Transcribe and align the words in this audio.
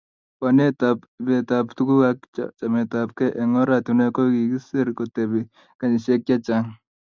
Bounetap 0.41 0.97
ibetap 1.21 1.65
tuguk 1.77 2.01
ak 2.11 2.19
chametabkei 2.57 3.35
eng 3.41 3.57
oratinwek 3.61 4.13
ko 4.15 4.21
kikiser 4.33 4.87
kotebi 4.97 5.41
kenyisiek 5.79 6.21
chechang 6.27 6.67